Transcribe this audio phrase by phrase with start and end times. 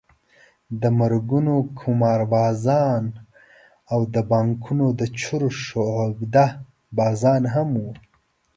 [0.81, 3.03] د مرګونو قماربازان
[3.93, 6.45] او د بانکونو د چور شعبده
[6.97, 7.93] بازان هم وو.